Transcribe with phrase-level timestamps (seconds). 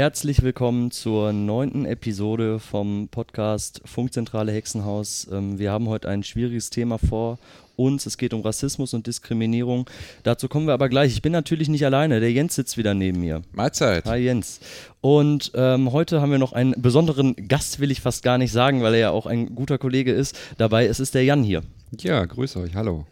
[0.00, 5.28] Herzlich willkommen zur neunten Episode vom Podcast Funkzentrale Hexenhaus.
[5.30, 7.38] Ähm, wir haben heute ein schwieriges Thema vor
[7.76, 8.06] uns.
[8.06, 9.90] Es geht um Rassismus und Diskriminierung.
[10.22, 11.12] Dazu kommen wir aber gleich.
[11.12, 12.18] Ich bin natürlich nicht alleine.
[12.18, 13.42] Der Jens sitzt wieder neben mir.
[13.52, 14.06] Mahlzeit.
[14.06, 14.60] Hi Jens.
[15.02, 18.80] Und ähm, heute haben wir noch einen besonderen Gast, will ich fast gar nicht sagen,
[18.82, 20.34] weil er ja auch ein guter Kollege ist.
[20.56, 21.60] Dabei es ist der Jan hier.
[21.98, 22.74] Ja, grüße euch.
[22.74, 23.04] Hallo.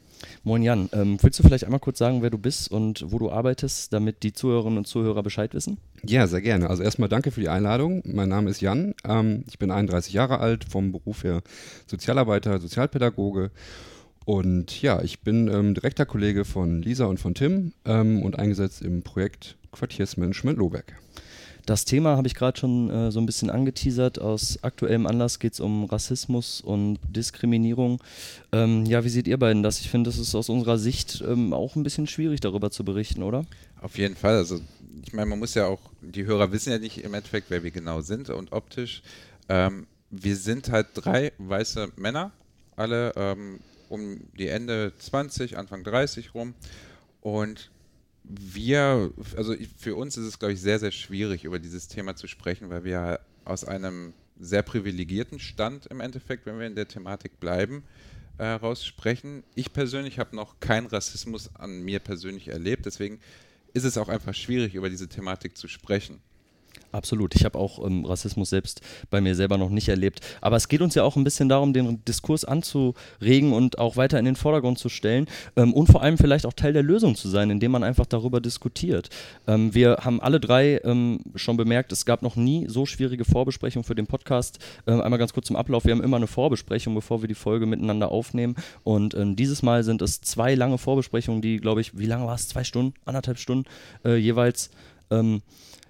[0.48, 3.30] Moin Jan, ähm, willst du vielleicht einmal kurz sagen, wer du bist und wo du
[3.30, 5.76] arbeitest, damit die Zuhörerinnen und Zuhörer Bescheid wissen?
[6.02, 6.70] Ja, sehr gerne.
[6.70, 8.02] Also erstmal danke für die Einladung.
[8.06, 8.94] Mein Name ist Jan.
[9.04, 11.42] Ähm, ich bin 31 Jahre alt, vom Beruf her
[11.86, 13.50] Sozialarbeiter, Sozialpädagoge.
[14.24, 18.80] Und ja, ich bin ähm, direkter Kollege von Lisa und von Tim ähm, und eingesetzt
[18.80, 20.94] im Projekt Quartiersmanagement Lobeck.
[21.68, 24.18] Das Thema habe ich gerade schon äh, so ein bisschen angeteasert.
[24.18, 28.02] Aus aktuellem Anlass geht es um Rassismus und Diskriminierung.
[28.52, 29.78] Ähm, ja, wie seht ihr beiden das?
[29.80, 33.22] Ich finde, das ist aus unserer Sicht ähm, auch ein bisschen schwierig darüber zu berichten,
[33.22, 33.44] oder?
[33.82, 34.36] Auf jeden Fall.
[34.36, 34.62] Also
[35.04, 37.70] ich meine, man muss ja auch, die Hörer wissen ja nicht im Endeffekt, wer wir
[37.70, 39.02] genau sind und optisch.
[39.50, 42.32] Ähm, wir sind halt drei weiße Männer,
[42.76, 46.54] alle ähm, um die Ende 20, Anfang 30 rum.
[47.20, 47.70] Und
[48.28, 52.26] wir, also für uns ist es, glaube ich, sehr, sehr schwierig, über dieses Thema zu
[52.26, 57.40] sprechen, weil wir aus einem sehr privilegierten Stand im Endeffekt, wenn wir in der Thematik
[57.40, 57.82] bleiben,
[58.38, 59.42] äh, sprechen.
[59.54, 63.20] Ich persönlich habe noch keinen Rassismus an mir persönlich erlebt, deswegen
[63.72, 66.20] ist es auch einfach schwierig, über diese Thematik zu sprechen.
[66.90, 67.34] Absolut.
[67.34, 68.80] Ich habe auch ähm, Rassismus selbst
[69.10, 70.20] bei mir selber noch nicht erlebt.
[70.40, 74.18] Aber es geht uns ja auch ein bisschen darum, den Diskurs anzuregen und auch weiter
[74.18, 77.28] in den Vordergrund zu stellen ähm, und vor allem vielleicht auch Teil der Lösung zu
[77.28, 79.10] sein, indem man einfach darüber diskutiert.
[79.46, 83.84] Ähm, wir haben alle drei ähm, schon bemerkt, es gab noch nie so schwierige Vorbesprechungen
[83.84, 84.58] für den Podcast.
[84.86, 85.84] Ähm, einmal ganz kurz zum Ablauf.
[85.84, 88.56] Wir haben immer eine Vorbesprechung, bevor wir die Folge miteinander aufnehmen.
[88.82, 92.34] Und ähm, dieses Mal sind es zwei lange Vorbesprechungen, die, glaube ich, wie lange war
[92.34, 92.48] es?
[92.48, 93.68] Zwei Stunden, anderthalb Stunden
[94.06, 94.70] äh, jeweils.
[95.10, 95.42] Ähm,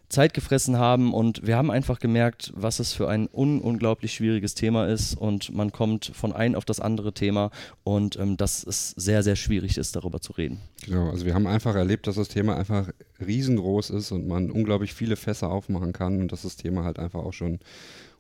[0.09, 4.55] Zeit gefressen haben und wir haben einfach gemerkt, was es für ein un unglaublich schwieriges
[4.55, 7.51] Thema ist und man kommt von einem auf das andere Thema
[7.85, 10.61] und ähm, dass es sehr, sehr schwierig ist, darüber zu reden.
[10.85, 12.89] Genau, also wir haben einfach erlebt, dass das Thema einfach
[13.25, 17.21] riesengroß ist und man unglaublich viele Fässer aufmachen kann und dass das Thema halt einfach
[17.21, 17.59] auch schon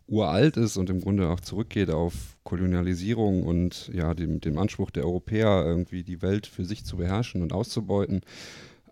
[0.08, 5.04] uralt ist und im Grunde auch zurückgeht auf Kolonialisierung und ja, dem, dem Anspruch der
[5.04, 8.22] Europäer, irgendwie die Welt für sich zu beherrschen und auszubeuten.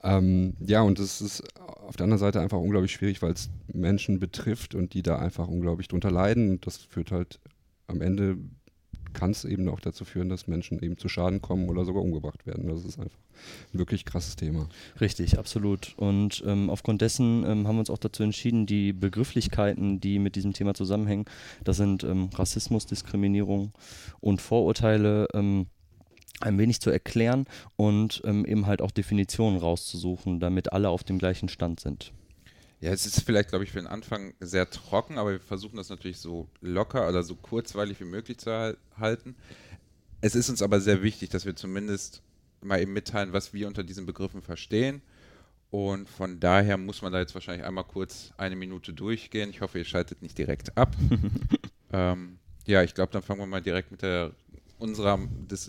[0.07, 4.21] Ähm, ja, und es ist auf der anderen Seite einfach unglaublich schwierig, weil es Menschen
[4.21, 6.51] betrifft und die da einfach unglaublich drunter leiden.
[6.51, 7.41] Und das führt halt
[7.89, 8.39] am Ende,
[9.13, 12.47] kann es eben auch dazu führen, dass Menschen eben zu Schaden kommen oder sogar umgebracht
[12.47, 12.69] werden.
[12.69, 13.19] Das ist einfach
[13.73, 14.69] ein wirklich krasses Thema.
[15.01, 15.95] Richtig, absolut.
[15.97, 20.37] Und ähm, aufgrund dessen ähm, haben wir uns auch dazu entschieden, die Begrifflichkeiten, die mit
[20.37, 21.25] diesem Thema zusammenhängen,
[21.65, 23.73] das sind ähm, Rassismus, Diskriminierung
[24.21, 25.67] und Vorurteile, ähm,
[26.41, 31.19] ein wenig zu erklären und ähm, eben halt auch Definitionen rauszusuchen, damit alle auf dem
[31.19, 32.13] gleichen Stand sind.
[32.81, 35.89] Ja, es ist vielleicht, glaube ich, für den Anfang sehr trocken, aber wir versuchen das
[35.89, 39.35] natürlich so locker oder so kurzweilig wie möglich zu halten.
[40.21, 42.23] Es ist uns aber sehr wichtig, dass wir zumindest
[42.61, 45.01] mal eben mitteilen, was wir unter diesen Begriffen verstehen.
[45.71, 49.51] Und von daher muss man da jetzt wahrscheinlich einmal kurz eine Minute durchgehen.
[49.51, 50.95] Ich hoffe, ihr schaltet nicht direkt ab.
[51.93, 54.33] ähm, ja, ich glaube, dann fangen wir mal direkt mit der
[54.79, 55.19] unserer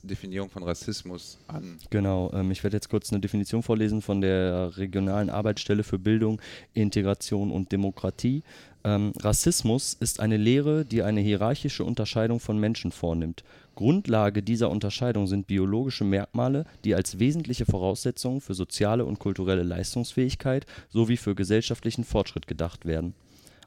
[0.04, 1.78] Definierung von Rassismus an.
[1.90, 6.42] Genau, ähm, ich werde jetzt kurz eine Definition vorlesen von der regionalen Arbeitsstelle für Bildung,
[6.74, 8.44] Integration und Demokratie.
[8.84, 13.44] Ähm, Rassismus ist eine Lehre, die eine hierarchische Unterscheidung von Menschen vornimmt.
[13.76, 20.66] Grundlage dieser Unterscheidung sind biologische Merkmale, die als wesentliche Voraussetzungen für soziale und kulturelle Leistungsfähigkeit
[20.90, 23.14] sowie für gesellschaftlichen Fortschritt gedacht werden.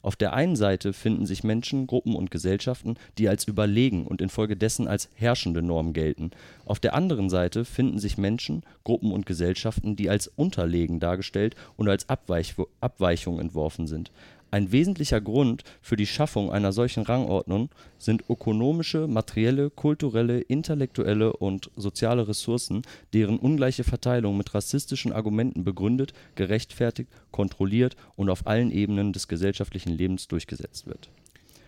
[0.01, 4.87] Auf der einen Seite finden sich Menschen, Gruppen und Gesellschaften, die als überlegen und infolgedessen
[4.87, 6.31] als herrschende Norm gelten.
[6.65, 11.87] Auf der anderen Seite finden sich Menschen, Gruppen und Gesellschaften, die als unterlegen dargestellt und
[11.87, 14.11] als Abweich Abweichung entworfen sind
[14.51, 21.71] ein wesentlicher Grund für die Schaffung einer solchen Rangordnung sind ökonomische, materielle, kulturelle, intellektuelle und
[21.77, 22.81] soziale Ressourcen,
[23.13, 29.93] deren ungleiche Verteilung mit rassistischen Argumenten begründet, gerechtfertigt, kontrolliert und auf allen Ebenen des gesellschaftlichen
[29.93, 31.09] Lebens durchgesetzt wird.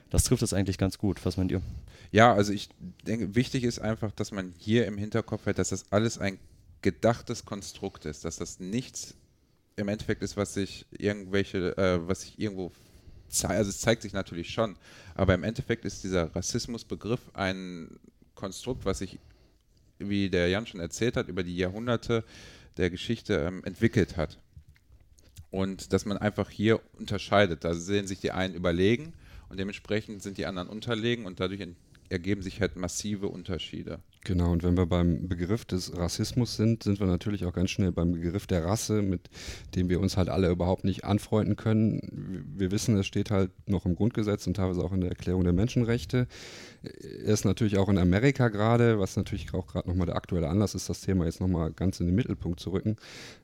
[0.10, 1.26] Das trifft es eigentlich ganz gut.
[1.26, 1.62] Was meint ihr?
[2.12, 2.70] Ja, also ich
[3.08, 6.38] denke, wichtig ist einfach, dass man hier im Hinterkopf hat, dass das alles ein
[6.82, 9.16] gedachtes Konstrukt ist, dass das nichts
[9.76, 12.72] im Endeffekt ist, was sich irgendwelche, äh, was sich irgendwo
[13.28, 14.76] zeigt, also es zeigt sich natürlich schon,
[15.16, 18.00] aber im Endeffekt ist dieser Rassismusbegriff ein
[18.36, 19.20] Konstrukt, was sich,
[20.00, 22.24] wie der Jan schon erzählt hat, über die Jahrhunderte
[22.78, 24.40] der Geschichte ähm, entwickelt hat.
[25.52, 27.64] Und dass man einfach hier unterscheidet.
[27.64, 29.14] Da sehen sich die einen überlegen
[29.50, 31.62] und dementsprechend sind die anderen unterlegen und dadurch
[32.10, 34.00] ergeben sich halt massive Unterschiede.
[34.26, 37.92] Genau, und wenn wir beim Begriff des Rassismus sind, sind wir natürlich auch ganz schnell
[37.92, 39.30] beim Begriff der Rasse, mit
[39.76, 42.46] dem wir uns halt alle überhaupt nicht anfreunden können.
[42.56, 45.52] Wir wissen, es steht halt noch im Grundgesetz und teilweise auch in der Erklärung der
[45.52, 46.28] Menschenrechte.
[46.84, 50.74] Er ist natürlich auch in Amerika gerade, was natürlich auch gerade nochmal der aktuelle Anlass
[50.74, 52.96] ist, das Thema jetzt nochmal ganz in den Mittelpunkt zu rücken,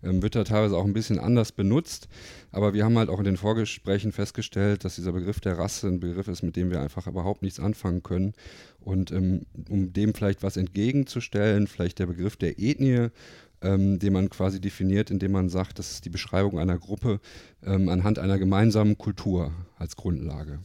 [0.02, 2.08] ähm, wird da teilweise auch ein bisschen anders benutzt.
[2.52, 6.00] Aber wir haben halt auch in den Vorgesprächen festgestellt, dass dieser Begriff der Rasse ein
[6.00, 8.34] Begriff ist, mit dem wir einfach überhaupt nichts anfangen können.
[8.82, 13.10] Und ähm, um dem vielleicht was entgegenzustellen, vielleicht der Begriff der Ethnie,
[13.62, 17.20] ähm, den man quasi definiert, indem man sagt, das ist die Beschreibung einer Gruppe
[17.64, 20.60] ähm, anhand einer gemeinsamen Kultur als Grundlage.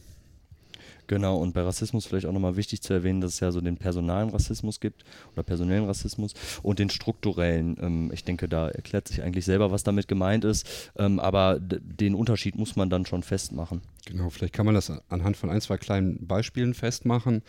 [1.07, 3.77] Genau, und bei Rassismus vielleicht auch nochmal wichtig zu erwähnen, dass es ja so den
[3.77, 5.03] personalen Rassismus gibt
[5.33, 6.33] oder personellen Rassismus
[6.63, 7.77] und den strukturellen.
[7.79, 12.15] Ähm, ich denke, da erklärt sich eigentlich selber, was damit gemeint ist, ähm, aber den
[12.15, 13.81] Unterschied muss man dann schon festmachen.
[14.05, 17.43] Genau, vielleicht kann man das anhand von ein, zwei kleinen Beispielen festmachen.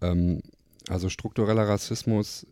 [0.00, 0.40] Ähm,
[0.88, 2.46] also struktureller Rassismus,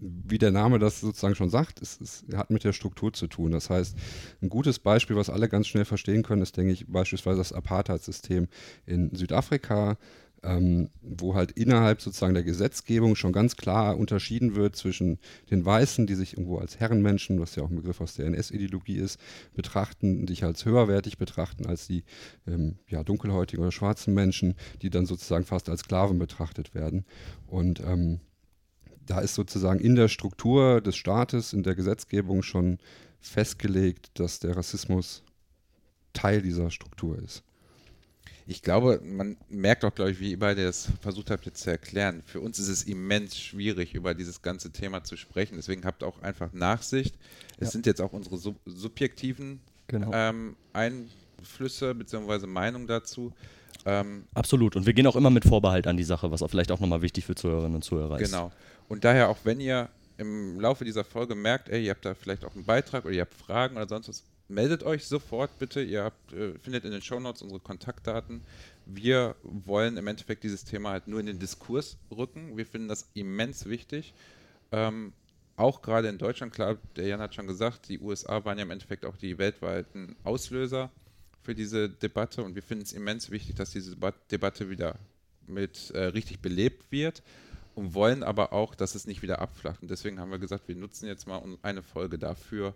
[0.00, 3.50] wie der Name das sozusagen schon sagt, es, es, hat mit der Struktur zu tun.
[3.50, 3.96] Das heißt,
[4.42, 8.48] ein gutes Beispiel, was alle ganz schnell verstehen können, ist, denke ich, beispielsweise das Apartheid-System
[8.86, 9.96] in Südafrika,
[10.42, 15.18] ähm, wo halt innerhalb sozusagen der Gesetzgebung schon ganz klar unterschieden wird zwischen
[15.50, 18.96] den Weißen, die sich irgendwo als Herrenmenschen, was ja auch ein Begriff aus der NS-Ideologie
[18.96, 19.18] ist,
[19.54, 22.04] betrachten, sich als höherwertig betrachten als die
[22.46, 27.04] ähm, ja, dunkelhäutigen oder schwarzen Menschen, die dann sozusagen fast als Sklaven betrachtet werden.
[27.46, 28.20] Und ähm,
[29.06, 32.78] da ist sozusagen in der Struktur des Staates, in der Gesetzgebung schon
[33.20, 35.24] festgelegt, dass der Rassismus
[36.12, 37.42] Teil dieser Struktur ist.
[38.50, 41.70] Ich glaube, man merkt auch, glaube ich, wie ihr beide das versucht habt jetzt zu
[41.70, 42.22] erklären.
[42.24, 45.56] Für uns ist es immens schwierig, über dieses ganze Thema zu sprechen.
[45.56, 47.14] Deswegen habt auch einfach Nachsicht.
[47.58, 47.72] Es ja.
[47.72, 50.10] sind jetzt auch unsere sub subjektiven genau.
[50.14, 52.46] ähm, Einflüsse bzw.
[52.46, 53.34] Meinungen dazu.
[53.84, 54.76] Ähm, Absolut.
[54.76, 57.02] Und wir gehen auch immer mit Vorbehalt an die Sache, was auch vielleicht auch nochmal
[57.02, 58.30] wichtig für Zuhörerinnen und Zuhörer ist.
[58.30, 58.50] Genau.
[58.88, 62.46] Und daher auch, wenn ihr im Laufe dieser Folge merkt, ey, ihr habt da vielleicht
[62.46, 65.82] auch einen Beitrag oder ihr habt Fragen oder sonst was, meldet euch sofort bitte.
[65.82, 68.42] Ihr habt, äh, findet in den Shownotes unsere Kontaktdaten.
[68.86, 72.56] Wir wollen im Endeffekt dieses Thema halt nur in den Diskurs rücken.
[72.56, 74.14] Wir finden das immens wichtig.
[74.72, 75.12] Ähm,
[75.56, 78.70] auch gerade in Deutschland, klar, der Jan hat schon gesagt, die USA waren ja im
[78.70, 80.90] Endeffekt auch die weltweiten Auslöser
[81.42, 83.96] für diese Debatte und wir finden es immens wichtig, dass diese
[84.30, 84.96] Debatte wieder
[85.46, 87.22] mit äh, richtig belebt wird
[87.74, 89.82] und wollen aber auch, dass es nicht wieder abflacht.
[89.82, 92.74] Und deswegen haben wir gesagt, wir nutzen jetzt mal eine Folge dafür,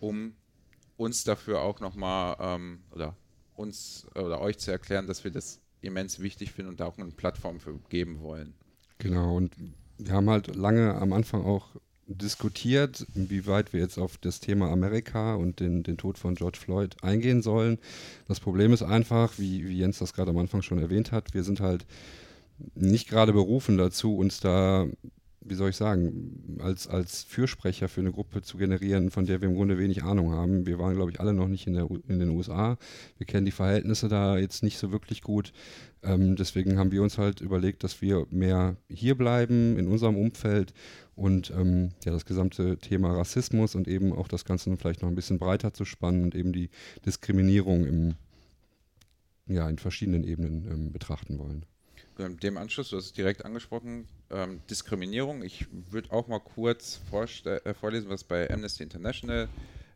[0.00, 0.34] um
[0.96, 3.16] uns dafür auch nochmal ähm, oder
[3.54, 7.10] uns oder euch zu erklären, dass wir das immens wichtig finden und da auch eine
[7.10, 8.54] Plattform für geben wollen.
[8.98, 9.54] Genau, und
[9.98, 11.76] wir haben halt lange am Anfang auch
[12.06, 16.96] diskutiert, inwieweit wir jetzt auf das Thema Amerika und den, den Tod von George Floyd
[17.02, 17.78] eingehen sollen.
[18.28, 21.42] Das Problem ist einfach, wie, wie Jens das gerade am Anfang schon erwähnt hat, wir
[21.42, 21.84] sind halt
[22.74, 24.86] nicht gerade berufen dazu, uns da,
[25.48, 29.48] wie soll ich sagen, als, als Fürsprecher für eine Gruppe zu generieren, von der wir
[29.48, 30.66] im Grunde wenig Ahnung haben.
[30.66, 32.78] Wir waren, glaube ich, alle noch nicht in, der, in den USA.
[33.18, 35.52] Wir kennen die Verhältnisse da jetzt nicht so wirklich gut.
[36.02, 40.72] Ähm, deswegen haben wir uns halt überlegt, dass wir mehr hier bleiben, in unserem Umfeld
[41.14, 45.14] und ähm, ja, das gesamte Thema Rassismus und eben auch das Ganze vielleicht noch ein
[45.14, 46.70] bisschen breiter zu spannen und eben die
[47.04, 48.14] Diskriminierung im,
[49.46, 51.64] ja, in verschiedenen Ebenen ähm, betrachten wollen
[52.18, 55.42] dem Anschluss, du hast es direkt angesprochen, ähm, Diskriminierung.
[55.42, 59.48] Ich würde auch mal kurz äh, vorlesen, was bei Amnesty International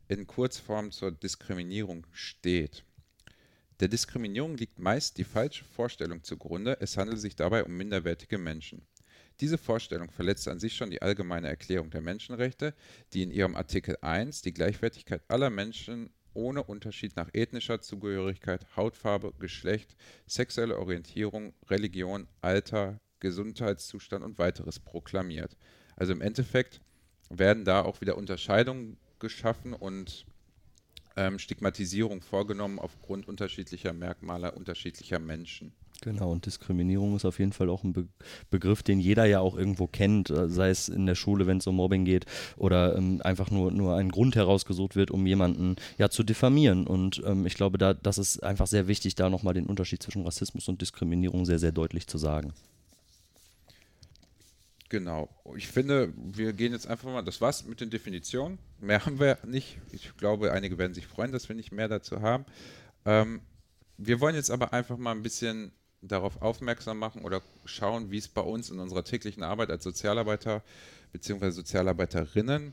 [0.09, 2.85] in Kurzform zur Diskriminierung steht.
[3.81, 8.83] Der Diskriminierung liegt meist die falsche Vorstellung zugrunde, es handelt sich dabei um minderwertige Menschen.
[9.41, 12.75] Diese Vorstellung verletzt an sich schon die allgemeine Erklärung der Menschenrechte,
[13.15, 19.33] die in ihrem Artikel 1 die Gleichwertigkeit aller Menschen ohne Unterschied nach ethnischer Zugehörigkeit, Hautfarbe,
[19.39, 19.97] Geschlecht,
[20.27, 25.57] sexuelle Orientierung, Religion, Alter, Gesundheitszustand und weiteres proklamiert.
[25.97, 26.81] Also im Endeffekt
[27.29, 30.25] werden da auch wieder Unterscheidungen geschaffen und
[31.17, 35.73] ähm, Stigmatisierung vorgenommen aufgrund unterschiedlicher Merkmale unterschiedlicher Menschen.
[36.03, 38.09] Genau, und Diskriminierung ist auf jeden Fall auch ein Be
[38.49, 41.67] Begriff, den jeder ja auch irgendwo kennt, äh, sei es in der Schule, wenn es
[41.67, 42.25] um Mobbing geht,
[42.57, 46.87] oder ähm, einfach nur, nur ein Grund herausgesucht wird, um jemanden ja zu diffamieren.
[46.87, 50.25] Und ähm, ich glaube, da, das ist einfach sehr wichtig, da nochmal den Unterschied zwischen
[50.25, 52.55] Rassismus und Diskriminierung sehr, sehr deutlich zu sagen.
[54.89, 55.29] Genau.
[55.57, 58.59] Ich finde, wir gehen jetzt einfach mal, das war's mit den Definitionen.
[58.81, 59.79] Mehr haben wir nicht.
[59.93, 62.45] Ich glaube, einige werden sich freuen, dass wir nicht mehr dazu haben.
[63.05, 63.41] Ähm,
[63.99, 68.29] wir wollen jetzt aber einfach mal ein bisschen darauf aufmerksam machen oder schauen, wie es
[68.29, 70.63] bei uns in unserer täglichen Arbeit als Sozialarbeiter
[71.13, 71.51] bzw.
[71.51, 72.73] Sozialarbeiterinnen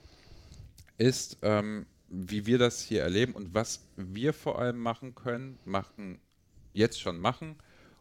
[0.97, 6.19] ist, ähm, wie wir das hier erleben und was wir vor allem machen können, machen,
[6.73, 7.55] jetzt schon machen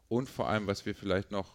[0.08, 1.54] und vor allem, was wir vielleicht noch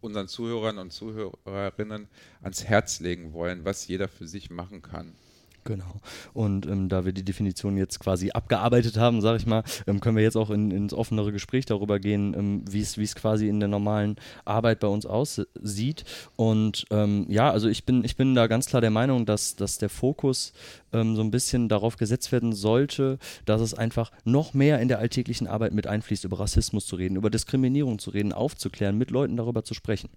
[0.00, 2.08] unseren Zuhörern und Zuhörerinnen
[2.42, 5.14] ans Herz legen wollen, was jeder für sich machen kann.
[5.68, 6.00] Genau.
[6.32, 10.16] Und ähm, da wir die Definition jetzt quasi abgearbeitet haben, sage ich mal, ähm, können
[10.16, 13.68] wir jetzt auch in, ins offenere Gespräch darüber gehen, ähm, wie es quasi in der
[13.68, 16.04] normalen Arbeit bei uns aussieht.
[16.36, 19.76] Und ähm, ja, also ich bin, ich bin da ganz klar der Meinung, dass, dass
[19.76, 20.54] der Fokus
[20.94, 25.00] ähm, so ein bisschen darauf gesetzt werden sollte, dass es einfach noch mehr in der
[25.00, 29.36] alltäglichen Arbeit mit einfließt, über Rassismus zu reden, über Diskriminierung zu reden, aufzuklären, mit Leuten
[29.36, 30.08] darüber zu sprechen.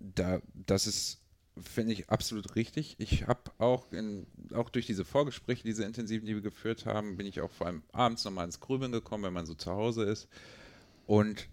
[0.00, 1.21] Da, das ist
[1.60, 2.96] finde ich absolut richtig.
[2.98, 7.26] Ich habe auch, in, auch durch diese Vorgespräche, diese intensiven, die wir geführt haben, bin
[7.26, 10.28] ich auch vor allem abends nochmal ins Grübeln gekommen, wenn man so zu Hause ist.
[11.06, 11.48] Und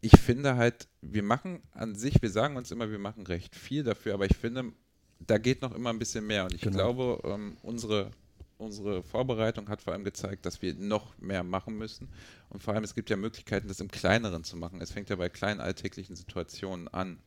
[0.00, 3.84] ich finde halt, wir machen an sich, wir sagen uns immer, wir machen recht viel
[3.84, 4.72] dafür, aber ich finde,
[5.20, 6.44] da geht noch immer ein bisschen mehr.
[6.44, 6.76] Und ich genau.
[6.76, 8.10] glaube, ähm, unsere,
[8.58, 12.08] unsere Vorbereitung hat vor allem gezeigt, dass wir noch mehr machen müssen.
[12.48, 14.80] Und vor allem, es gibt ja Möglichkeiten, das im Kleineren zu machen.
[14.80, 17.18] Es fängt ja bei kleinen alltäglichen Situationen an.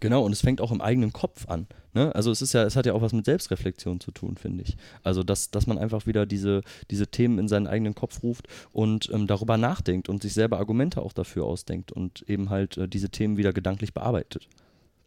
[0.00, 1.66] Genau, und es fängt auch im eigenen Kopf an.
[1.92, 2.14] Ne?
[2.14, 4.76] Also es ist ja, es hat ja auch was mit Selbstreflexion zu tun, finde ich.
[5.02, 9.08] Also dass, dass man einfach wieder diese, diese Themen in seinen eigenen Kopf ruft und
[9.12, 13.08] ähm, darüber nachdenkt und sich selber Argumente auch dafür ausdenkt und eben halt äh, diese
[13.08, 14.48] Themen wieder gedanklich bearbeitet.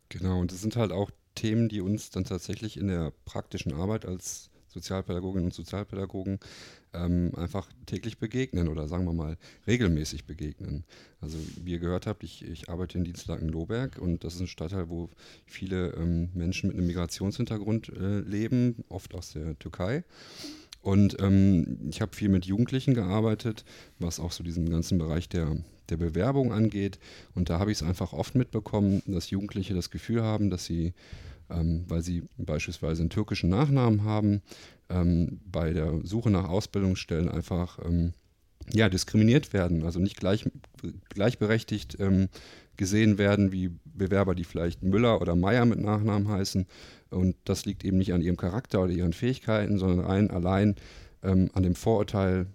[0.10, 4.06] Genau, und es sind halt auch Themen, die uns dann tatsächlich in der praktischen Arbeit
[4.06, 6.40] als Sozialpädagoginnen und Sozialpädagogen
[6.98, 10.84] ähm, einfach täglich begegnen oder sagen wir mal regelmäßig begegnen.
[11.22, 14.90] Also wie ihr gehört habt, ich, ich arbeite in Dienstlaken-Lohberg und das ist ein Stadtteil,
[14.90, 15.10] wo
[15.46, 20.04] viele ähm, Menschen mit einem Migrationshintergrund äh, leben, oft aus der Türkei.
[20.82, 23.66] Und ähm, ich habe viel mit Jugendlichen gearbeitet,
[24.00, 25.58] was auch so diesen ganzen Bereich der,
[25.90, 27.00] der Bewerbung angeht.
[27.36, 30.94] Und da habe ich es einfach oft mitbekommen, dass Jugendliche das Gefühl haben, dass sie
[31.50, 34.42] ähm, weil sie beispielsweise einen türkischen Nachnamen haben,
[34.90, 38.14] ähm, bei der Suche nach Ausbildungsstellen einfach ähm,
[38.74, 40.46] ja, diskriminiert werden, also nicht gleich,
[41.10, 42.30] gleichberechtigt ähm,
[42.76, 46.68] gesehen werden wie Bewerber, die vielleicht Müller oder Meier mit Nachnamen heißen.
[47.10, 50.76] Und das liegt eben nicht an ihrem Charakter oder ihren Fähigkeiten, sondern rein allein
[51.24, 52.48] ähm, an dem Vorurteil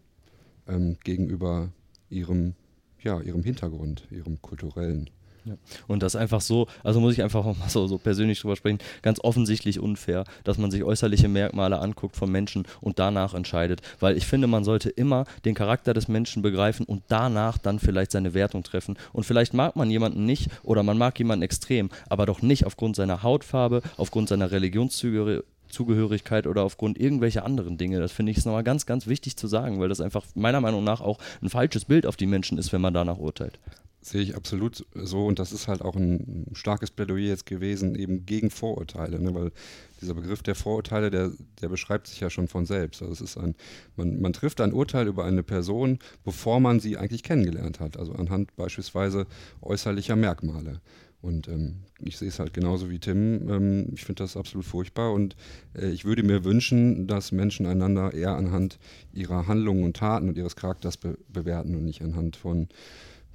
[1.03, 1.73] gegenüber
[2.09, 2.55] ihrem,
[3.03, 5.11] ja, ihrem Hintergrund, ihrem kulturellen.
[5.45, 5.55] Ja.
[5.89, 9.19] Und das einfach so, also muss ich einfach mal so, so persönlich drüber sprechen, ganz
[9.21, 13.81] offensichtlich unfair, dass man sich äußerliche Merkmale anguckt von Menschen und danach entscheidet.
[13.99, 18.13] Weil ich finde, man sollte immer den Charakter des Menschen begreifen und danach dann vielleicht
[18.13, 18.97] seine Wertung treffen.
[19.13, 22.97] Und vielleicht mag man jemanden nicht oder man mag jemanden extrem, aber doch nicht aufgrund
[22.97, 27.99] seiner Hautfarbe, aufgrund seiner Religionszugehörigkeit oder aufgrund irgendwelcher anderen Dinge.
[27.99, 30.85] Das finde ich ist nochmal ganz, ganz wichtig zu sagen, weil das einfach meiner Meinung
[30.85, 33.59] nach auch ein falsches Bild auf die Menschen ist, wenn man danach urteilt.
[34.04, 38.26] Sehe ich absolut so und das ist halt auch ein starkes Plädoyer jetzt gewesen, eben
[38.26, 39.32] gegen Vorurteile, ne?
[39.32, 39.52] weil
[40.00, 41.30] dieser Begriff der Vorurteile, der,
[41.61, 43.00] der beschreibt sich ja schon von selbst.
[43.00, 43.54] Also es ist ein,
[43.97, 48.12] man, man trifft ein Urteil über eine Person, bevor man sie eigentlich kennengelernt hat, also
[48.12, 49.26] anhand beispielsweise
[49.61, 50.80] äußerlicher Merkmale.
[51.23, 53.49] Und ähm, ich sehe es halt genauso wie Tim.
[53.49, 55.37] Ähm, ich finde das absolut furchtbar und
[55.75, 58.80] äh, ich würde mir wünschen, dass Menschen einander eher anhand
[59.12, 62.66] ihrer Handlungen und Taten und ihres Charakters be bewerten und nicht anhand von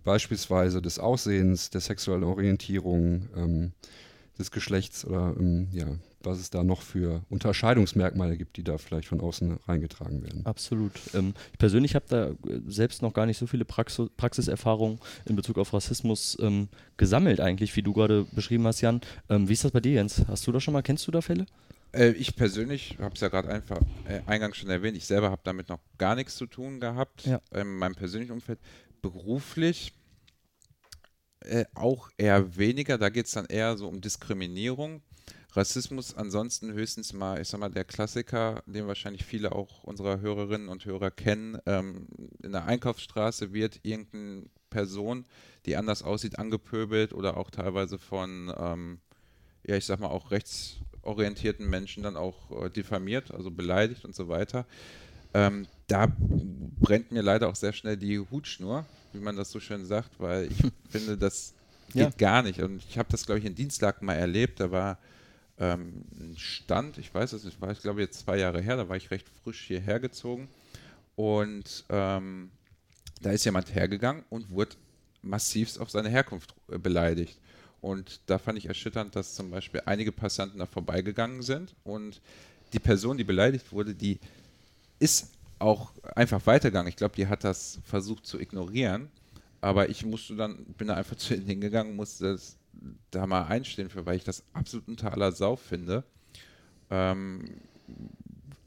[0.07, 3.73] beispielsweise des Aussehens, der sexuellen Orientierung, ähm,
[4.39, 5.85] des Geschlechts oder ähm, ja,
[6.23, 10.45] was es da noch für Unterscheidungsmerkmale gibt, die da vielleicht von außen reingetragen werden.
[10.45, 10.93] Absolut.
[11.13, 15.35] Ähm, ich persönlich habe da äh, selbst noch gar nicht so viele Praxis Praxiserfahrungen in
[15.35, 19.01] Bezug auf Rassismus ähm, gesammelt, eigentlich, wie du gerade beschrieben hast, Jan.
[19.29, 20.23] Ähm, wie ist das bei dir, Jens?
[20.29, 21.45] Hast du da schon mal, kennst du da Fälle?
[21.91, 25.41] Äh, ich persönlich habe es ja gerade einfach äh, eingangs schon erwähnt, ich selber habe
[25.43, 27.41] damit noch gar nichts zu tun gehabt ja.
[27.53, 28.59] in meinem persönlichen Umfeld.
[29.01, 29.93] Beruflich
[31.41, 32.97] äh, auch eher weniger.
[32.97, 35.01] Da geht es dann eher so um Diskriminierung.
[35.53, 40.69] Rassismus ansonsten höchstens mal, ich sag mal, der Klassiker, den wahrscheinlich viele auch unserer Hörerinnen
[40.69, 41.57] und Hörer kennen.
[41.65, 42.07] Ähm,
[42.43, 45.25] in der Einkaufsstraße wird irgendeine Person,
[45.65, 48.99] die anders aussieht, angepöbelt oder auch teilweise von, ähm,
[49.65, 54.27] ja, ich sag mal, auch rechtsorientierten Menschen dann auch äh, diffamiert, also beleidigt und so
[54.27, 54.67] weiter.
[55.33, 56.11] Ähm, da
[56.79, 60.51] brennt mir leider auch sehr schnell die Hutschnur, wie man das so schön sagt, weil
[60.51, 60.57] ich
[60.89, 61.53] finde, das
[61.93, 62.09] geht ja.
[62.17, 62.61] gar nicht.
[62.61, 64.59] Und ich habe das, glaube ich, in Dienstlaken mal erlebt.
[64.59, 64.97] Da war
[65.59, 68.89] ähm, ein Stand, ich weiß es nicht, war ich glaube jetzt zwei Jahre her, da
[68.89, 70.49] war ich recht frisch hierher gezogen.
[71.15, 72.51] Und ähm,
[73.21, 74.75] da ist jemand hergegangen und wurde
[75.23, 77.39] massivst auf seine Herkunft äh, beleidigt.
[77.81, 82.21] Und da fand ich erschütternd, dass zum Beispiel einige Passanten da vorbeigegangen sind und
[82.73, 84.19] die Person, die beleidigt wurde, die
[84.99, 86.89] ist auch einfach weitergegangen.
[86.89, 89.09] Ich glaube, die hat das versucht zu ignorieren.
[89.61, 92.57] Aber ich musste dann, bin da einfach zu ihnen hingegangen, musste das
[93.09, 96.03] da mal einstehen für, weil ich das absolut unter aller Sau finde.
[96.89, 97.45] Ähm,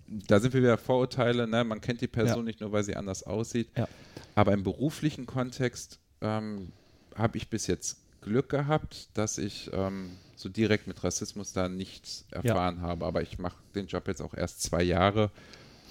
[0.09, 1.63] da sind wir wieder Vorurteile, ne?
[1.63, 2.43] man kennt die Person ja.
[2.43, 3.69] nicht nur, weil sie anders aussieht.
[3.77, 3.89] Ja.
[4.35, 6.73] Aber im beruflichen Kontext ähm,
[7.15, 12.25] habe ich bis jetzt Glück gehabt, dass ich ähm, so direkt mit Rassismus da nichts
[12.31, 12.83] erfahren ja.
[12.83, 13.07] habe.
[13.07, 15.31] Aber ich mache den Job jetzt auch erst zwei Jahre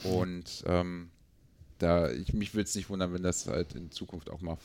[0.03, 1.10] und ähm,
[1.77, 4.58] da ich, mich würde es nicht wundern, wenn das halt in Zukunft auch mal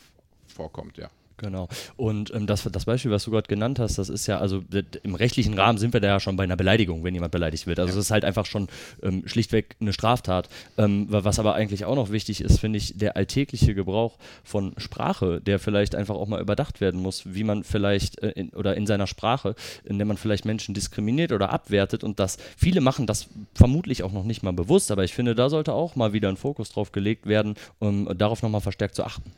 [0.47, 1.11] vorkommt, ja.
[1.37, 1.69] Genau.
[1.97, 4.63] Und ähm, das, das Beispiel, was du gerade genannt hast, das ist ja, also
[5.03, 7.81] im rechtlichen Rahmen sind wir da ja schon bei einer Beleidigung, wenn jemand beleidigt wird.
[7.81, 7.97] Also ja.
[7.97, 8.69] das ist halt einfach schon
[9.03, 10.49] ähm, schlichtweg eine Straftat.
[10.79, 15.41] Ähm, was aber eigentlich auch noch wichtig ist, finde ich, der alltägliche Gebrauch von Sprache,
[15.41, 18.87] der vielleicht einfach auch mal überdacht werden muss, wie man vielleicht äh, in, oder in
[18.87, 23.29] seiner Sprache, in der man vielleicht Menschen diskriminiert oder abwertet und das, viele machen das
[23.55, 26.37] vermutlich auch noch nicht mal bewusst, aber ich finde, da sollte auch mal wieder ein
[26.37, 29.33] Fokus drauf gelegt werden, um darauf nochmal verstärkt zu achten.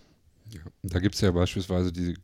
[0.57, 2.15] Ja, da gibt es ja beispielsweise diese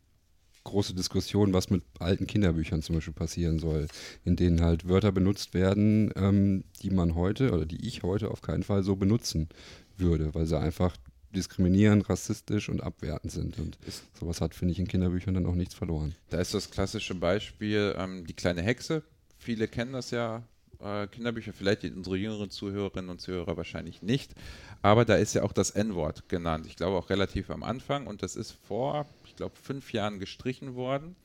[0.64, 3.88] große Diskussion, was mit alten Kinderbüchern zum Beispiel passieren soll,
[4.24, 8.42] in denen halt Wörter benutzt werden, ähm, die man heute oder die ich heute auf
[8.42, 9.48] keinen Fall so benutzen
[9.96, 10.96] würde, weil sie einfach
[11.34, 13.58] diskriminierend, rassistisch und abwertend sind.
[13.58, 13.78] Und
[14.18, 16.14] sowas hat, finde ich, in Kinderbüchern dann auch nichts verloren.
[16.30, 19.02] Da ist das klassische Beispiel ähm, die kleine Hexe.
[19.38, 20.44] Viele kennen das ja
[20.82, 24.34] äh, Kinderbücher, vielleicht unsere jüngeren Zuhörerinnen und Zuhörer wahrscheinlich nicht.
[24.82, 26.66] Aber da ist ja auch das N-Wort genannt.
[26.66, 28.06] Ich glaube auch relativ am Anfang.
[28.06, 31.16] Und das ist vor, ich glaube, fünf Jahren gestrichen worden.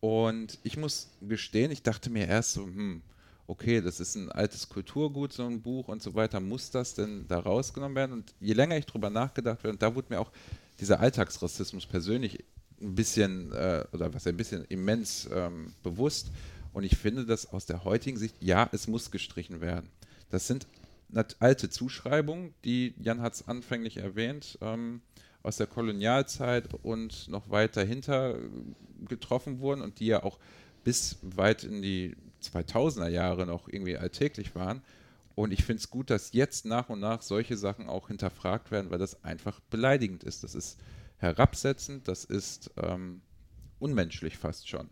[0.00, 3.02] Und ich muss gestehen, ich dachte mir erst so, hm,
[3.46, 7.26] okay, das ist ein altes Kulturgut, so ein Buch und so weiter, muss das denn
[7.28, 8.12] da rausgenommen werden?
[8.12, 10.32] Und je länger ich drüber nachgedacht habe, und da wurde mir auch
[10.80, 12.44] dieser Alltagsrassismus persönlich
[12.80, 16.32] ein bisschen, äh, oder was ein bisschen immens ähm, bewusst.
[16.72, 19.90] Und ich finde das aus der heutigen Sicht, ja, es muss gestrichen werden.
[20.30, 20.66] Das sind
[21.40, 25.02] alte Zuschreibungen, die Jan hat es anfänglich erwähnt, ähm,
[25.42, 28.38] aus der Kolonialzeit und noch weiter hinter
[29.08, 30.38] getroffen wurden und die ja auch
[30.84, 34.82] bis weit in die 2000er Jahre noch irgendwie alltäglich waren.
[35.34, 38.90] Und ich finde es gut, dass jetzt nach und nach solche Sachen auch hinterfragt werden,
[38.90, 40.44] weil das einfach beleidigend ist.
[40.44, 40.78] Das ist
[41.16, 43.22] herabsetzend, das ist ähm,
[43.78, 44.88] unmenschlich fast schon.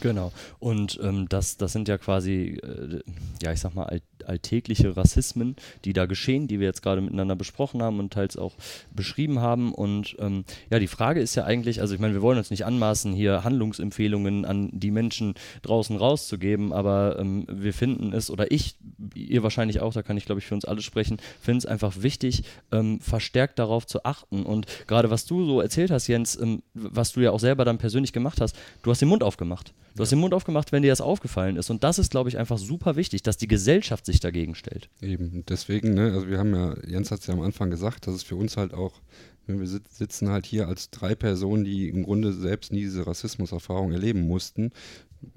[0.00, 0.32] Genau.
[0.58, 3.00] Und ähm, das, das sind ja quasi, äh,
[3.42, 7.36] ja, ich sag mal, alt, alltägliche Rassismen, die da geschehen, die wir jetzt gerade miteinander
[7.36, 8.54] besprochen haben und teils auch
[8.94, 9.72] beschrieben haben.
[9.74, 12.64] Und ähm, ja, die Frage ist ja eigentlich, also ich meine, wir wollen uns nicht
[12.64, 18.76] anmaßen, hier Handlungsempfehlungen an die Menschen draußen rauszugeben, aber ähm, wir finden es, oder ich,
[19.14, 22.02] ihr wahrscheinlich auch, da kann ich glaube ich für uns alle sprechen, finde es einfach
[22.02, 24.44] wichtig, ähm, verstärkt darauf zu achten.
[24.44, 27.78] Und gerade was du so erzählt hast, Jens, ähm, was du ja auch selber dann
[27.78, 29.74] persönlich gemacht hast, du hast den Mund aufgemacht.
[29.94, 31.70] Du hast den Mund aufgemacht, wenn dir das aufgefallen ist.
[31.70, 34.88] Und das ist, glaube ich, einfach super wichtig, dass die Gesellschaft sich dagegen stellt.
[35.00, 38.14] Eben, deswegen, ne, also wir haben ja, Jens hat es ja am Anfang gesagt, dass
[38.14, 39.00] es für uns halt auch,
[39.46, 43.92] ne, wir sitzen halt hier als drei Personen, die im Grunde selbst nie diese Rassismuserfahrung
[43.92, 44.70] erleben mussten.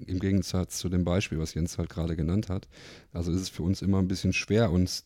[0.04, 2.66] Im Gegensatz zu dem Beispiel, was Jens halt gerade genannt hat.
[3.12, 5.04] Also ist es für uns immer ein bisschen schwer, uns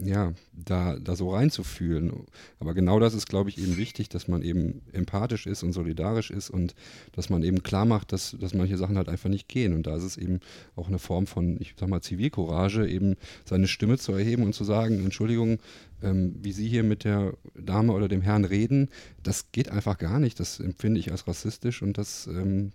[0.00, 0.32] ja,
[0.70, 2.12] da, da so reinzufühlen.
[2.60, 6.30] Aber genau das ist, glaube ich, eben wichtig, dass man eben empathisch ist und solidarisch
[6.30, 6.74] ist und
[7.12, 9.72] dass man eben klar macht, dass, dass manche Sachen halt einfach nicht gehen.
[9.72, 10.40] Und da ist es eben
[10.76, 14.64] auch eine Form von, ich sag mal, Zivilcourage, eben seine Stimme zu erheben und zu
[14.64, 15.58] sagen, Entschuldigung,
[16.02, 18.88] ähm, wie Sie hier mit der Dame oder dem Herrn reden,
[19.22, 20.38] das geht einfach gar nicht.
[20.38, 22.72] Das empfinde ich als rassistisch und das, ähm,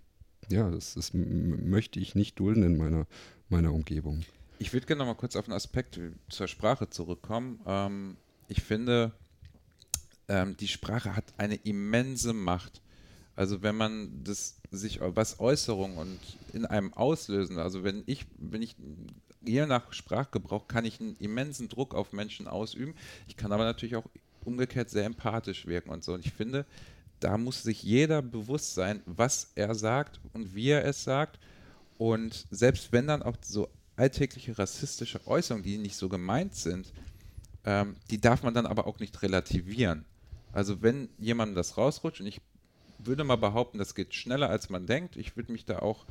[0.50, 3.06] ja, das, das möchte ich nicht dulden in meiner,
[3.48, 4.24] meiner Umgebung.
[4.64, 6.00] Ich würde gerne noch mal kurz auf einen Aspekt
[6.30, 7.60] zur Sprache zurückkommen.
[7.66, 8.16] Ähm,
[8.48, 9.12] ich finde,
[10.26, 12.80] ähm, die Sprache hat eine immense Macht.
[13.36, 16.18] Also wenn man das sich was Äußerungen und
[16.54, 18.74] in einem auslösen, also wenn ich, wenn ich
[19.44, 22.94] je nach Sprachgebrauch kann ich einen immensen Druck auf Menschen ausüben.
[23.28, 24.08] Ich kann aber natürlich auch
[24.46, 26.14] umgekehrt sehr empathisch wirken und so.
[26.14, 26.64] Und ich finde,
[27.20, 31.38] da muss sich jeder bewusst sein, was er sagt und wie er es sagt.
[31.98, 36.92] Und selbst wenn dann auch so alltägliche rassistische Äußerungen, die nicht so gemeint sind,
[37.64, 40.04] ähm, die darf man dann aber auch nicht relativieren.
[40.52, 42.40] Also wenn jemandem das rausrutscht, und ich
[42.98, 46.06] würde mal behaupten, das geht schneller, als man denkt, ich würde mich da auch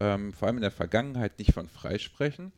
[0.00, 2.52] ähm, vor allem in der Vergangenheit nicht von freisprechen,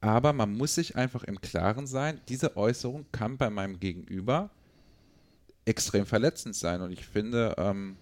[0.00, 4.50] aber man muss sich einfach im Klaren sein, diese Äußerung kann bei meinem Gegenüber
[5.64, 6.80] extrem verletzend sein.
[6.80, 7.96] Und ich finde, ähm,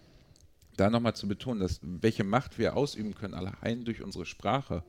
[0.76, 4.82] da nochmal zu betonen, dass welche Macht wir ausüben können, allein durch unsere Sprache,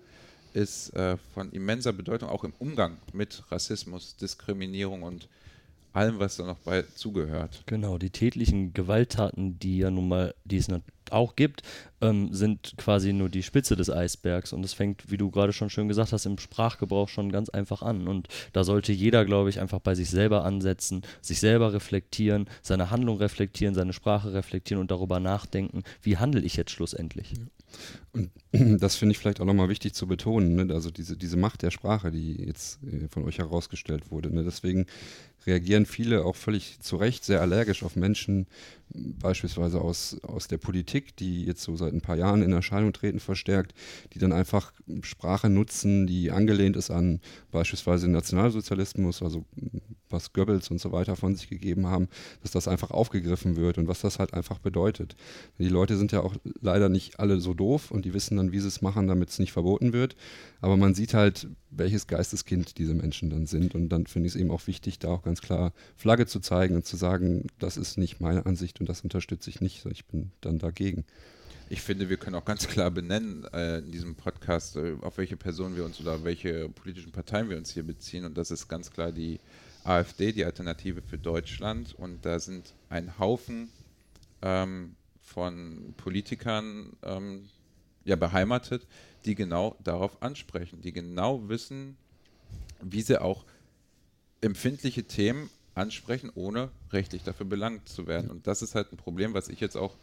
[0.55, 5.27] ist äh, von immenser Bedeutung, auch im Umgang mit Rassismus, Diskriminierung und
[5.95, 7.63] allem, was da noch bei zugehört.
[7.65, 10.67] Genau, die tätlichen Gewalttaten, die ja nun mal, die es
[11.11, 11.61] auch gibt,
[12.01, 14.53] ähm, sind quasi nur die Spitze des Eisbergs.
[14.53, 17.81] Und das fängt, wie du gerade schon schön gesagt hast, im Sprachgebrauch schon ganz einfach
[17.81, 18.07] an.
[18.07, 22.91] Und da sollte jeder, glaube ich, einfach bei sich selber ansetzen, sich selber reflektieren, seine
[22.91, 27.33] Handlung reflektieren, seine Sprache reflektieren und darüber nachdenken, wie handle ich jetzt schlussendlich.
[28.11, 28.31] Und
[28.81, 30.73] das finde ich vielleicht auch nochmal wichtig zu betonen, ne?
[30.73, 34.33] also diese, diese Macht der Sprache, die jetzt äh, von euch herausgestellt wurde.
[34.33, 34.43] Ne?
[34.43, 34.85] Deswegen
[35.45, 38.47] reagieren viele auch völlig zu Recht sehr allergisch auf Menschen,
[38.89, 43.19] beispielsweise aus, aus der Politik, die jetzt so seit ein paar Jahren in Erscheinung treten,
[43.19, 43.73] verstärkt,
[44.13, 47.19] die dann einfach Sprache nutzen, die angelehnt ist an
[47.51, 49.45] beispielsweise Nationalsozialismus, also
[50.09, 52.07] was Goebbels und so weiter von sich gegeben haben,
[52.41, 55.15] dass das einfach aufgegriffen wird und was das halt einfach bedeutet.
[55.59, 58.59] Die Leute sind ja auch leider nicht alle so doof und die wissen dann, wie
[58.59, 60.15] sie es machen, damit es nicht verboten wird.
[60.61, 63.75] Aber man sieht halt, welches Geisteskind diese Menschen dann sind.
[63.75, 66.75] Und dann finde ich es eben auch wichtig, da auch ganz klar Flagge zu zeigen
[66.75, 69.85] und zu sagen, das ist nicht meine Ansicht und das unterstütze ich nicht.
[69.85, 71.05] Ich bin dann dagegen.
[71.67, 75.35] Ich finde, wir können auch ganz klar benennen äh, in diesem Podcast, äh, auf welche
[75.35, 78.23] Personen wir uns oder welche politischen Parteien wir uns hier beziehen.
[78.23, 79.39] Und das ist ganz klar die
[79.85, 81.93] AfD, die Alternative für Deutschland.
[81.93, 83.69] Und da sind ein Haufen
[84.41, 87.49] ähm, von Politikern ähm,
[88.03, 88.87] ja, beheimatet,
[89.25, 91.97] die genau darauf ansprechen, die genau wissen,
[92.81, 93.45] wie sie auch
[94.41, 98.29] empfindliche Themen ansprechen, ohne rechtlich dafür belangt zu werden.
[98.29, 99.95] Und das ist halt ein Problem, was ich jetzt auch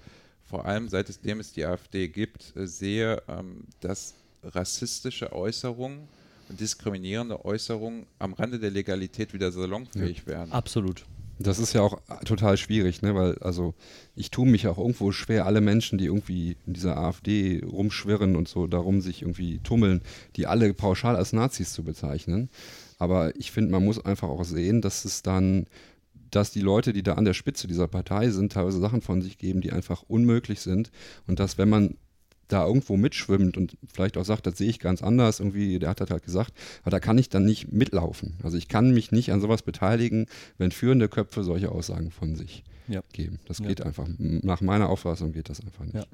[0.45, 6.09] vor allem seitdem es die AfD gibt, äh, sehe, ähm, dass rassistische Äußerungen
[6.57, 10.27] diskriminierende Äußerungen am Rande der Legalität wieder salonfähig ja.
[10.27, 10.53] werden.
[10.53, 11.05] Absolut.
[11.39, 13.15] Das ist ja auch total schwierig, ne?
[13.15, 13.75] weil also
[14.15, 18.49] ich tue mich auch irgendwo schwer, alle Menschen, die irgendwie in dieser AfD rumschwirren und
[18.49, 20.03] so darum sich irgendwie tummeln,
[20.37, 22.49] die alle pauschal als Nazis zu bezeichnen.
[22.99, 25.67] Aber ich finde, man muss einfach auch sehen, dass es dann,
[26.31, 29.39] dass die Leute, die da an der Spitze dieser Partei sind, teilweise Sachen von sich
[29.39, 30.93] geben, die einfach unmöglich sind.
[31.27, 31.97] Und dass, wenn man
[32.49, 36.01] da irgendwo mitschwimmt und vielleicht auch sagt, das sehe ich ganz anders, irgendwie, der hat
[36.01, 36.53] das halt gesagt,
[36.83, 38.35] aber da kann ich dann nicht mitlaufen.
[38.43, 40.27] Also ich kann mich nicht an sowas beteiligen,
[40.59, 43.03] wenn führende Köpfe solche Aussagen von sich ja.
[43.13, 43.39] geben.
[43.47, 43.67] Das ja.
[43.67, 44.07] geht einfach.
[44.19, 45.95] Nach meiner Auffassung geht das einfach nicht.
[45.95, 46.05] Ja.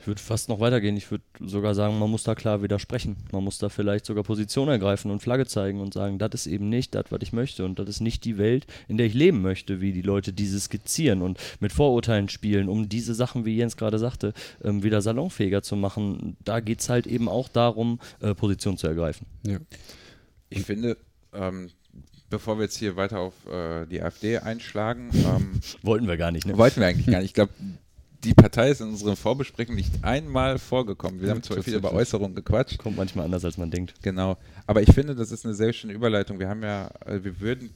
[0.00, 0.96] Ich würde fast noch weitergehen.
[0.96, 3.16] Ich würde sogar sagen, man muss da klar widersprechen.
[3.32, 6.68] Man muss da vielleicht sogar Position ergreifen und Flagge zeigen und sagen, das ist eben
[6.68, 9.42] nicht das, was ich möchte und das ist nicht die Welt, in der ich leben
[9.42, 13.76] möchte, wie die Leute diese skizzieren und mit Vorurteilen spielen, um diese Sachen, wie Jens
[13.76, 16.36] gerade sagte, ähm, wieder salonfähiger zu machen.
[16.44, 19.26] Da geht es halt eben auch darum, äh, Position zu ergreifen.
[19.44, 19.58] Ja.
[20.48, 20.96] Ich finde,
[21.32, 21.70] ähm,
[22.30, 25.10] bevor wir jetzt hier weiter auf äh, die AfD einschlagen.
[25.26, 26.56] Ähm, wollten wir gar nicht, ne?
[26.56, 27.30] Wollten wir eigentlich gar nicht.
[27.30, 27.52] Ich glaube,
[28.22, 31.20] die Partei ist in unseren Vorbesprechungen nicht einmal vorgekommen.
[31.20, 32.78] Wir haben zwar viel über Äußerungen gequatscht.
[32.78, 33.94] Kommt manchmal anders, als man denkt.
[34.02, 34.36] Genau.
[34.66, 36.38] Aber ich finde, das ist eine sehr schöne Überleitung.
[36.38, 37.70] Wir haben ja, äh, wir würden,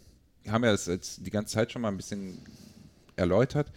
[0.49, 2.39] haben ja das jetzt die ganze Zeit schon mal ein bisschen
[3.17, 3.73] erläutert,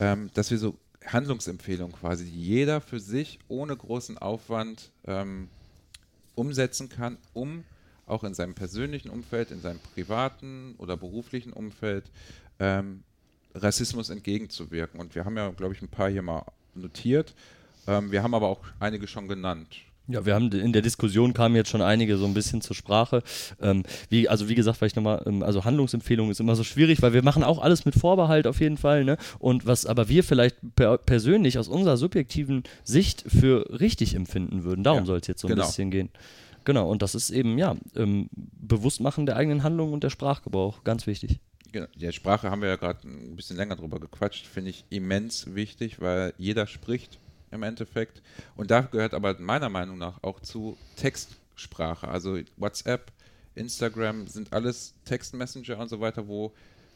[0.00, 5.48] ähm, dass wir so Handlungsempfehlungen quasi, die jeder für sich ohne großen Aufwand ähm,
[6.34, 7.64] umsetzen kann, um
[8.10, 12.10] auch in seinem persönlichen Umfeld, in seinem privaten oder beruflichen Umfeld
[12.58, 13.02] ähm,
[13.54, 15.00] Rassismus entgegenzuwirken.
[15.00, 16.44] Und wir haben ja, glaube ich, ein paar hier mal
[16.74, 17.34] notiert.
[17.86, 19.68] Ähm, wir haben aber auch einige schon genannt.
[20.10, 23.22] Ja, wir haben in der Diskussion kamen jetzt schon einige so ein bisschen zur Sprache.
[23.60, 27.12] Ähm, wie, also wie gesagt, vielleicht nochmal, ähm, also Handlungsempfehlung ist immer so schwierig, weil
[27.12, 29.04] wir machen auch alles mit Vorbehalt auf jeden Fall.
[29.04, 29.18] Ne?
[29.38, 34.82] Und was aber wir vielleicht per persönlich aus unserer subjektiven Sicht für richtig empfinden würden,
[34.82, 35.66] darum ja, soll es jetzt so ein genau.
[35.66, 36.08] bisschen gehen.
[36.68, 41.06] Genau, und das ist eben, ja, ähm, Bewusstmachen der eigenen Handlung und der Sprachgebrauch, ganz
[41.06, 41.40] wichtig.
[41.72, 45.54] Genau, der Sprache haben wir ja gerade ein bisschen länger drüber gequatscht, finde ich immens
[45.54, 47.20] wichtig, weil jeder spricht
[47.52, 48.20] im Endeffekt.
[48.54, 52.06] Und da gehört aber meiner Meinung nach auch zu Textsprache.
[52.06, 53.12] Also WhatsApp,
[53.54, 56.52] Instagram sind alles Textmessenger und so weiter, wo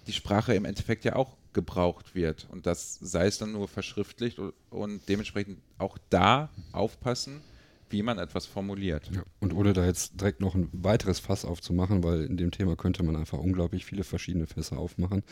[0.07, 2.47] die Sprache im Endeffekt ja auch gebraucht wird.
[2.51, 7.41] Und das sei es dann nur verschriftlicht und, und dementsprechend auch da aufpassen,
[7.93, 9.11] wie man etwas formuliert.
[9.15, 12.77] Ja, und ohne da jetzt direkt noch ein weiteres Fass aufzumachen, weil in dem Thema
[12.77, 15.23] könnte man einfach unglaublich viele verschiedene Fässer aufmachen.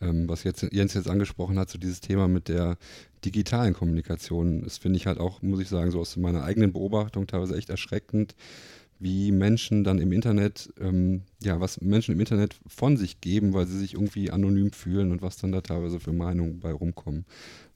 [0.00, 2.78] Ähm, was jetzt Jens jetzt angesprochen hat, so dieses Thema mit der
[3.24, 7.26] digitalen Kommunikation, das finde ich halt auch, muss ich sagen, so aus meiner eigenen Beobachtung
[7.26, 8.34] teilweise echt erschreckend,
[8.98, 13.66] wie Menschen dann im Internet, ähm, ja, was Menschen im Internet von sich geben, weil
[13.66, 17.26] sie sich irgendwie anonym fühlen und was dann da teilweise für Meinungen bei rumkommen.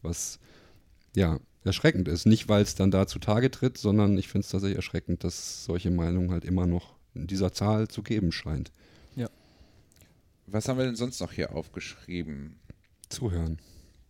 [0.02, 0.38] Was
[1.14, 2.26] ja, erschreckend ist.
[2.26, 5.90] Nicht, weil es dann da zutage tritt, sondern ich finde es tatsächlich erschreckend, dass solche
[5.90, 8.70] Meinungen halt immer noch in dieser Zahl zu geben scheint.
[9.16, 9.28] Ja.
[10.46, 12.58] Was haben wir denn sonst noch hier aufgeschrieben?
[13.08, 13.58] Zuhören.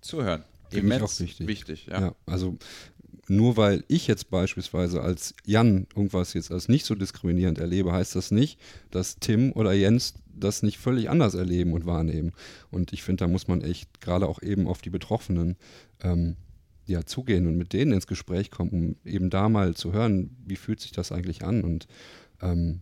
[0.00, 0.44] Zuhören.
[0.72, 1.46] Ich auch wichtig.
[1.48, 2.00] wichtig ja.
[2.00, 2.14] ja.
[2.26, 2.56] Also
[3.26, 8.14] nur weil ich jetzt beispielsweise als Jan irgendwas jetzt als nicht so diskriminierend erlebe, heißt
[8.16, 8.58] das nicht,
[8.90, 12.32] dass Tim oder Jens das nicht völlig anders erleben und wahrnehmen.
[12.70, 15.56] Und ich finde, da muss man echt gerade auch eben auf die Betroffenen
[16.02, 16.36] ähm,
[16.86, 20.56] ja, zugehen und mit denen ins Gespräch kommen, um eben da mal zu hören, wie
[20.56, 21.86] fühlt sich das eigentlich an und
[22.42, 22.80] ähm,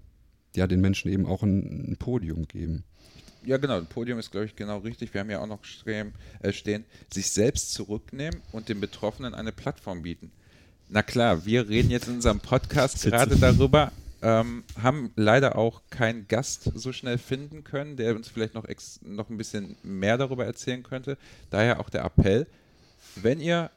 [0.57, 2.85] ja, den Menschen eben auch ein, ein, Podium geben.
[3.45, 5.15] Ja, genau, ein Podium ist, glaube ich, genau richtig.
[5.15, 9.53] Wir haben ja auch noch stehen, äh, stehen, sich selbst zurücknehmen und den Betroffenen eine
[9.53, 10.33] Plattform bieten.
[10.89, 16.27] Na klar, wir reden jetzt in unserem Podcast gerade darüber, ähm, haben leider auch keinen
[16.29, 20.45] Gast so schnell finden können, der uns vielleicht noch, ex noch ein bisschen mehr darüber
[20.45, 21.19] erzählen könnte.
[21.51, 22.47] Daher auch der Appell,
[23.17, 23.71] wenn ihr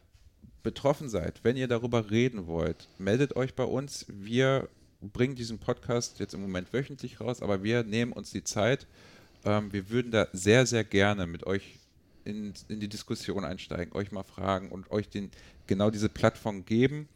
[0.63, 4.05] betroffen seid, wenn ihr darüber reden wollt, meldet euch bei uns.
[4.07, 4.69] Wir
[5.01, 8.87] bringen diesen Podcast jetzt im Moment wöchentlich raus, aber wir nehmen uns die Zeit.
[9.43, 11.79] Ähm, wir würden da sehr, sehr gerne mit euch
[12.25, 15.31] in, in die Diskussion einsteigen, euch mal fragen und euch den,
[15.67, 17.07] genau diese Plattform geben,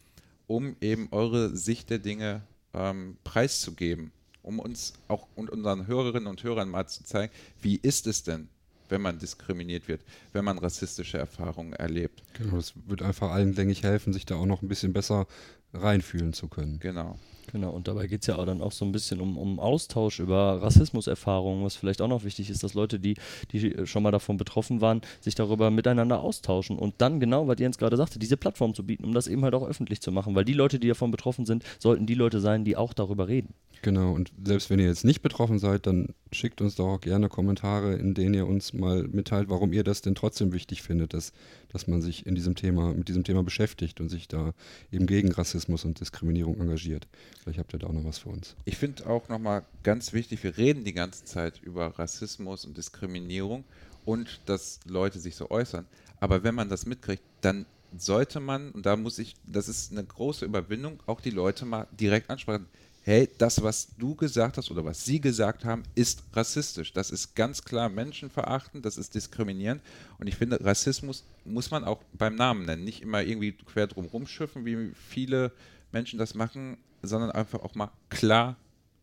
[0.46, 2.42] um eben eure Sicht der Dinge
[2.74, 4.10] ähm, preiszugeben,
[4.42, 8.48] um uns auch und unseren Hörerinnen und Hörern mal zu zeigen, wie ist es denn,
[8.88, 12.22] wenn man diskriminiert wird, wenn man rassistische Erfahrungen erlebt.
[12.34, 15.26] Genau, das wird einfach allen, denke ich, helfen, sich da auch noch ein bisschen besser
[15.72, 16.78] reinfühlen zu können.
[16.80, 17.18] Genau.
[17.52, 20.20] Genau, und dabei geht es ja auch dann auch so ein bisschen um, um Austausch
[20.20, 23.14] über Rassismuserfahrungen, was vielleicht auch noch wichtig ist, dass Leute, die,
[23.52, 27.78] die schon mal davon betroffen waren, sich darüber miteinander austauschen und dann genau, was Jens
[27.78, 30.44] gerade sagte, diese Plattform zu bieten, um das eben halt auch öffentlich zu machen, weil
[30.44, 33.54] die Leute, die davon betroffen sind, sollten die Leute sein, die auch darüber reden.
[33.82, 37.28] Genau, und selbst wenn ihr jetzt nicht betroffen seid, dann schickt uns doch auch gerne
[37.28, 41.32] Kommentare, in denen ihr uns mal mitteilt, warum ihr das denn trotzdem wichtig findet, dass,
[41.68, 44.54] dass man sich in diesem Thema, mit diesem Thema beschäftigt und sich da
[44.90, 47.06] eben gegen Rassismus und Diskriminierung engagiert.
[47.36, 48.56] Vielleicht habt ihr da auch noch was für uns.
[48.64, 53.64] Ich finde auch nochmal ganz wichtig, wir reden die ganze Zeit über Rassismus und Diskriminierung
[54.04, 55.86] und dass Leute sich so äußern.
[56.20, 60.04] Aber wenn man das mitkriegt, dann sollte man, und da muss ich, das ist eine
[60.04, 62.66] große Überwindung, auch die Leute mal direkt ansprechen
[63.06, 66.92] hey, das, was du gesagt hast oder was sie gesagt haben, ist rassistisch.
[66.92, 69.80] Das ist ganz klar menschenverachtend, das ist diskriminierend.
[70.18, 72.82] Und ich finde, Rassismus muss man auch beim Namen nennen.
[72.82, 75.52] Nicht immer irgendwie quer drum rumschiffen, wie viele
[75.92, 78.56] Menschen das machen, sondern einfach auch mal klar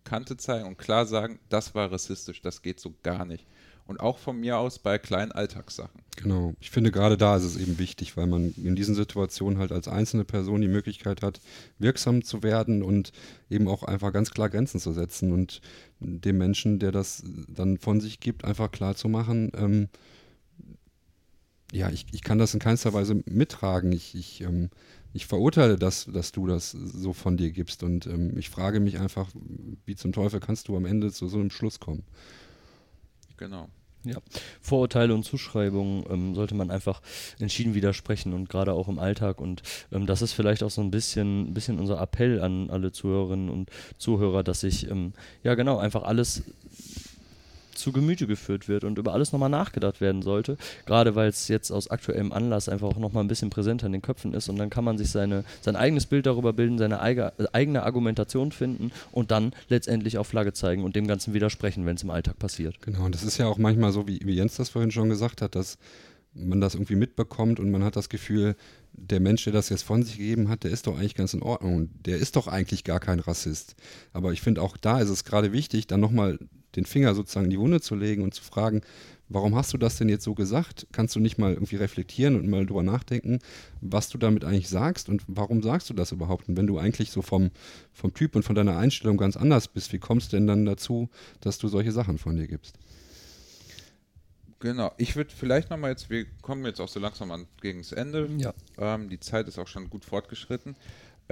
[0.03, 3.45] Kante zeigen und klar sagen, das war rassistisch, das geht so gar nicht
[3.85, 6.01] und auch von mir aus bei kleinen Alltagssachen.
[6.15, 6.53] Genau.
[6.61, 9.87] Ich finde, gerade da ist es eben wichtig, weil man in diesen Situationen halt als
[9.87, 11.41] einzelne Person die Möglichkeit hat,
[11.79, 13.11] wirksam zu werden und
[13.49, 15.61] eben auch einfach ganz klar Grenzen zu setzen und
[15.99, 19.89] dem Menschen, der das dann von sich gibt, einfach klar zu machen, ähm,
[21.73, 23.91] ja, ich, ich kann das in keinster Weise mittragen.
[23.91, 24.69] Ich, ich, ähm,
[25.11, 27.83] ich verurteile das, dass du das so von dir gibst.
[27.83, 29.29] Und ähm, ich frage mich einfach,
[29.85, 32.03] wie zum Teufel kannst du am Ende zu so einem Schluss kommen?
[33.37, 33.69] Genau.
[34.05, 34.17] Ja,
[34.61, 37.01] Vorurteile und Zuschreibungen ähm, sollte man einfach
[37.39, 39.39] entschieden widersprechen und gerade auch im Alltag.
[39.39, 42.91] Und ähm, das ist vielleicht auch so ein bisschen, ein bisschen unser Appell an alle
[42.91, 46.43] Zuhörerinnen und Zuhörer, dass sich ähm, ja genau einfach alles
[47.75, 50.57] zu Gemüte geführt wird und über alles nochmal nachgedacht werden sollte.
[50.85, 54.01] Gerade weil es jetzt aus aktuellem Anlass einfach auch nochmal ein bisschen präsenter in den
[54.01, 57.33] Köpfen ist und dann kann man sich seine, sein eigenes Bild darüber bilden, seine eigene,
[57.53, 62.03] eigene Argumentation finden und dann letztendlich auch Flagge zeigen und dem Ganzen widersprechen, wenn es
[62.03, 62.81] im Alltag passiert.
[62.81, 65.41] Genau, und das ist ja auch manchmal so, wie, wie Jens das vorhin schon gesagt
[65.41, 65.77] hat, dass
[66.35, 68.55] man das irgendwie mitbekommt und man hat das Gefühl,
[68.93, 71.41] der Mensch, der das jetzt von sich gegeben hat, der ist doch eigentlich ganz in
[71.41, 71.89] Ordnung.
[72.05, 73.75] Der ist doch eigentlich gar kein Rassist.
[74.13, 76.39] Aber ich finde, auch da ist es gerade wichtig, dann nochmal
[76.75, 78.81] den Finger sozusagen in die Wunde zu legen und zu fragen,
[79.29, 80.87] warum hast du das denn jetzt so gesagt?
[80.91, 83.39] Kannst du nicht mal irgendwie reflektieren und mal drüber nachdenken,
[83.81, 86.49] was du damit eigentlich sagst und warum sagst du das überhaupt?
[86.49, 87.51] Und wenn du eigentlich so vom,
[87.91, 91.09] vom Typ und von deiner Einstellung ganz anders bist, wie kommst du denn dann dazu,
[91.41, 92.77] dass du solche Sachen von dir gibst?
[94.63, 97.91] Genau, ich würde vielleicht nochmal jetzt, wir kommen jetzt auch so langsam an, gegen das
[97.91, 98.29] Ende.
[98.37, 98.53] Ja.
[98.77, 100.77] Ähm, die Zeit ist auch schon gut fortgeschritten.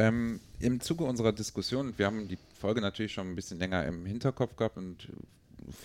[0.02, 4.08] Ähm, Im Zuge unserer Diskussion, wir haben die Folge natürlich schon ein bisschen länger im
[4.08, 5.08] Hinterkopf gehabt und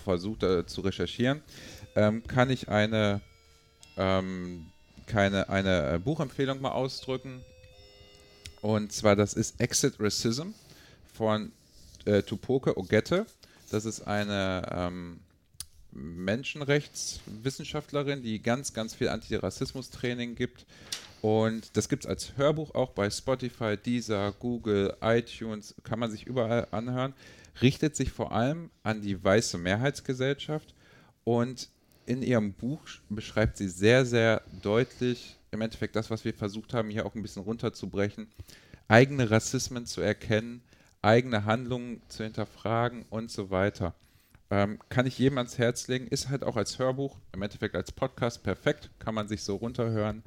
[0.05, 1.43] versucht äh, zu recherchieren,
[1.97, 3.21] ähm, kann ich eine,
[3.99, 4.65] ähm,
[5.07, 7.43] keine, eine äh, Buchempfehlung mal ausdrücken.
[8.63, 10.53] Und zwar, das ist Exit Racism
[11.13, 11.53] von
[12.07, 13.27] äh, Tupoke Ogette.
[13.71, 15.21] Das ist eine ähm,
[15.93, 20.65] Menschenrechtswissenschaftlerin, die ganz, ganz viel Antirassismus-Training gibt
[21.27, 26.25] und das gibt es als Hörbuch auch bei Spotify, Deezer, Google, iTunes, kann man sich
[26.25, 27.15] überall anhören.
[27.61, 30.73] Richtet sich vor allem an die weiße Mehrheitsgesellschaft.
[31.25, 31.69] Und
[32.07, 36.91] in ihrem Buch beschreibt sie sehr, sehr deutlich im Endeffekt das, was wir versucht haben,
[36.91, 38.29] hier auch ein bisschen runterzubrechen,
[38.87, 40.63] eigene Rassismen zu erkennen,
[41.03, 43.97] eigene Handlungen zu hinterfragen und so weiter.
[44.49, 47.91] Ähm, kann ich jedem ans Herz legen, ist halt auch als Hörbuch, im Endeffekt als
[47.91, 50.23] Podcast perfekt, kann man sich so runterhören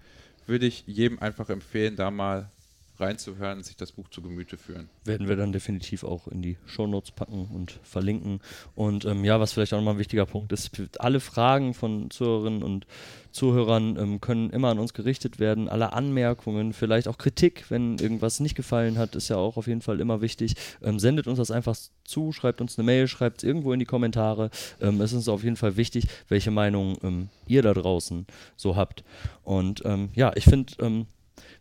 [0.49, 2.51] würde ich jedem einfach empfehlen, da mal
[2.99, 4.89] reinzuhören und sich das Buch zu Gemüte führen.
[5.05, 8.41] Werden wir dann definitiv auch in die Shownotes packen und verlinken.
[8.75, 12.63] Und ähm, ja, was vielleicht auch nochmal ein wichtiger Punkt ist, alle Fragen von Zuhörerinnen
[12.63, 12.85] und
[13.31, 15.69] Zuhörern ähm, können immer an uns gerichtet werden.
[15.69, 19.81] Alle Anmerkungen, vielleicht auch Kritik, wenn irgendwas nicht gefallen hat, ist ja auch auf jeden
[19.81, 20.55] Fall immer wichtig.
[20.81, 23.85] Ähm, sendet uns das einfach zu, schreibt uns eine Mail, schreibt es irgendwo in die
[23.85, 24.49] Kommentare.
[24.81, 29.03] Ähm, es ist auf jeden Fall wichtig, welche Meinung ähm, ihr da draußen so habt.
[29.43, 30.73] Und ähm, ja, ich finde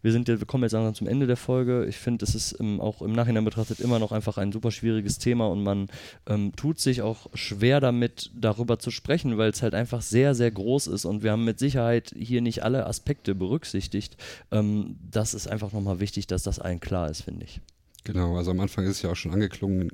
[0.03, 1.87] wir sind wir kommen jetzt langsam zum Ende der Folge.
[1.87, 5.19] Ich finde, es ist im, auch im Nachhinein betrachtet immer noch einfach ein super schwieriges
[5.19, 5.89] Thema und man
[6.27, 10.51] ähm, tut sich auch schwer damit, darüber zu sprechen, weil es halt einfach sehr, sehr
[10.51, 14.17] groß ist und wir haben mit Sicherheit hier nicht alle Aspekte berücksichtigt.
[14.51, 17.61] Ähm, das ist einfach nochmal wichtig, dass das allen klar ist, finde ich.
[18.05, 19.91] Genau, also am Anfang ist es ja auch schon angeklungen,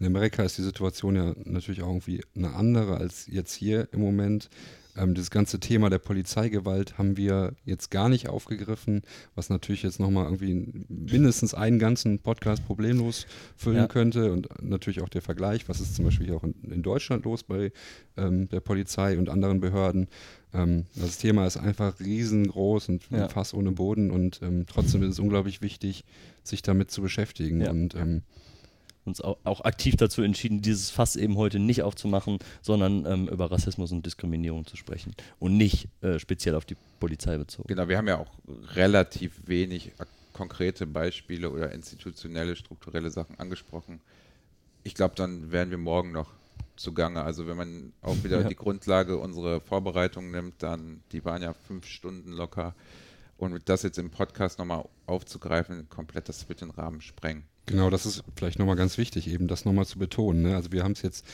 [0.00, 4.00] in Amerika ist die Situation ja natürlich auch irgendwie eine andere als jetzt hier im
[4.00, 4.50] Moment.
[4.96, 9.02] Ähm, das ganze Thema der Polizeigewalt haben wir jetzt gar nicht aufgegriffen,
[9.34, 13.86] was natürlich jetzt nochmal irgendwie mindestens einen ganzen Podcast problemlos füllen ja.
[13.86, 17.24] könnte und natürlich auch der Vergleich, was ist zum Beispiel hier auch in, in Deutschland
[17.24, 17.72] los bei
[18.16, 20.08] ähm, der Polizei und anderen Behörden.
[20.54, 23.28] Ähm, das Thema ist einfach riesengroß und ja.
[23.28, 26.04] Fass ohne Boden und ähm, trotzdem ist es unglaublich wichtig,
[26.42, 27.70] sich damit zu beschäftigen ja.
[27.70, 28.22] und ähm,
[29.06, 33.50] uns auch, auch, aktiv dazu entschieden, dieses Fass eben heute nicht aufzumachen, sondern ähm, über
[33.50, 37.68] Rassismus und Diskriminierung zu sprechen und nicht äh, speziell auf die Polizei bezogen.
[37.68, 38.32] Genau, wir haben ja auch
[38.74, 39.92] relativ wenig
[40.32, 44.00] konkrete Beispiele oder institutionelle, strukturelle Sachen angesprochen.
[44.82, 46.30] Ich glaube, dann werden wir morgen noch
[46.76, 47.22] zugange.
[47.22, 48.48] Also wenn man auch wieder ja.
[48.48, 52.74] die Grundlage unserer Vorbereitung nimmt, dann, die waren ja fünf Stunden locker.
[53.38, 57.44] Und das jetzt im Podcast nochmal aufzugreifen, komplett das wird den Rahmen sprengen.
[57.66, 60.42] Genau, das ist vielleicht nochmal ganz wichtig, eben das nochmal zu betonen.
[60.42, 60.54] Ne?
[60.54, 61.26] Also wir haben es jetzt,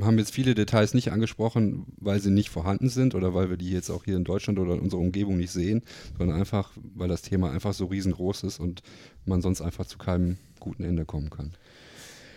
[0.00, 3.70] haben jetzt viele Details nicht angesprochen, weil sie nicht vorhanden sind oder weil wir die
[3.70, 5.82] jetzt auch hier in Deutschland oder in unserer Umgebung nicht sehen,
[6.16, 8.82] sondern einfach, weil das Thema einfach so riesengroß ist und
[9.24, 11.54] man sonst einfach zu keinem guten Ende kommen kann.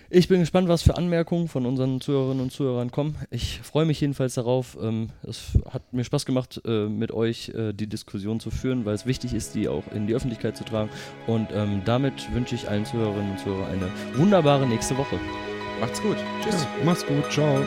[0.10, 3.18] Ich bin gespannt, was für Anmerkungen von unseren Zuhörerinnen und Zuhörern kommen.
[3.30, 4.78] Ich freue mich jedenfalls darauf.
[4.82, 8.96] Ähm, es hat mir Spaß gemacht, äh, mit euch äh, die Diskussion zu führen, weil
[8.96, 10.90] es wichtig ist, die auch in die Öffentlichkeit zu tragen.
[11.28, 15.20] Und ähm, damit wünsche ich allen Zuhörerinnen und Zuhörern eine wunderbare nächste Woche.
[15.82, 16.18] Macht's gut.
[16.42, 16.64] Tschüss.
[16.80, 17.30] Ja, macht's gut.
[17.30, 17.62] Ciao.